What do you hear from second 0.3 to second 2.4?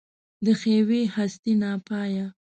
د ښېوې هستي ناپایه